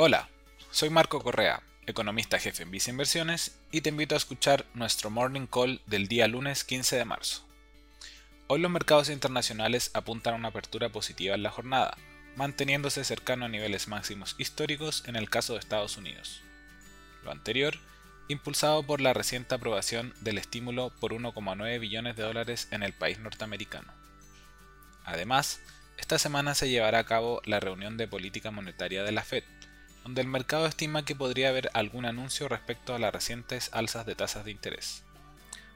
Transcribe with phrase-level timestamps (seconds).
[0.00, 0.28] Hola,
[0.70, 5.48] soy Marco Correa, economista jefe en Visa Inversiones, y te invito a escuchar nuestro Morning
[5.48, 7.44] Call del día lunes 15 de marzo.
[8.46, 11.98] Hoy los mercados internacionales apuntan a una apertura positiva en la jornada,
[12.36, 16.42] manteniéndose cercano a niveles máximos históricos en el caso de Estados Unidos.
[17.24, 17.74] Lo anterior,
[18.28, 23.18] impulsado por la reciente aprobación del estímulo por 1,9 billones de dólares en el país
[23.18, 23.92] norteamericano.
[25.04, 25.60] Además,
[25.96, 29.42] esta semana se llevará a cabo la reunión de política monetaria de la Fed,
[30.04, 34.14] donde el mercado estima que podría haber algún anuncio respecto a las recientes alzas de
[34.14, 35.02] tasas de interés.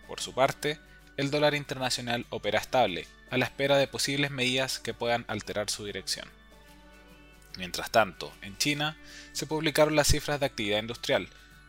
[0.06, 0.78] Por su parte,
[1.16, 5.84] el dólar internacional opera estable, a la espera de posibles medidas que puedan alterar su
[5.84, 6.28] dirección.
[7.58, 8.96] Mientras tanto, en China
[9.32, 11.28] se publicaron las cifras de actividad industrial,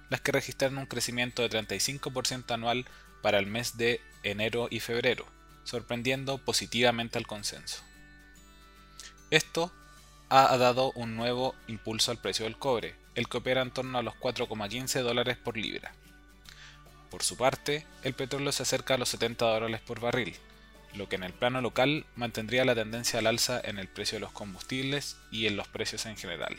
[0.10, 2.86] las que registraron un crecimiento de 35% anual
[3.22, 5.26] para el mes de enero y febrero,
[5.64, 7.84] sorprendiendo positivamente al consenso.
[9.30, 9.74] Esto
[10.30, 14.04] ha dado un nuevo impulso al precio del cobre, el que opera en torno a
[14.04, 15.94] los 4,15 dólares por libra.
[17.10, 20.36] Por su parte, el petróleo se acerca a los 70 dólares por barril,
[20.96, 24.22] lo que en el plano local mantendría la tendencia al alza en el precio de
[24.22, 26.58] los combustibles y en los precios en general.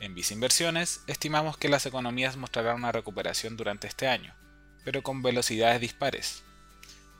[0.00, 4.34] En Inversiones estimamos que las economías mostrarán una recuperación durante este año,
[4.84, 6.42] pero con velocidades dispares.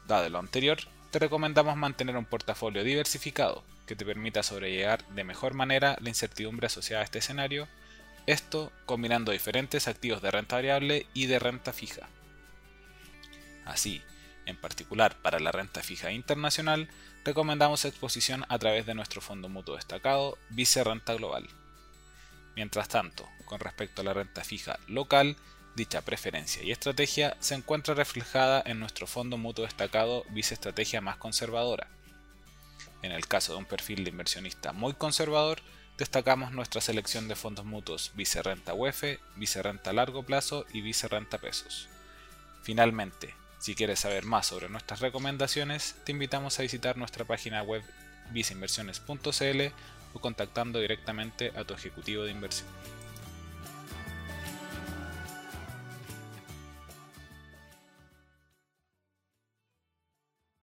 [0.07, 0.79] Dado lo anterior,
[1.11, 6.67] te recomendamos mantener un portafolio diversificado que te permita sobrellevar de mejor manera la incertidumbre
[6.67, 7.67] asociada a este escenario,
[8.27, 12.09] esto combinando diferentes activos de renta variable y de renta fija.
[13.65, 14.03] Así,
[14.47, 16.89] en particular para la renta fija internacional,
[17.25, 21.49] recomendamos exposición a través de nuestro fondo mutuo destacado Vice Renta Global.
[22.55, 25.37] Mientras tanto, con respecto a la renta fija local,
[25.77, 31.17] dicha preferencia y estrategia se encuentra reflejada en nuestro fondo mutuo destacado Vice Estrategia más
[31.17, 31.89] conservadora,
[33.03, 35.61] en el caso de un perfil de inversionista muy conservador,
[35.97, 41.89] destacamos nuestra selección de fondos mutuos Vicerrenta UEF, Vicerrenta Largo Plazo y Vicerrenta Pesos.
[42.63, 47.83] Finalmente, si quieres saber más sobre nuestras recomendaciones, te invitamos a visitar nuestra página web
[48.33, 49.75] viceinversiones.cl
[50.13, 52.69] o contactando directamente a tu ejecutivo de inversión.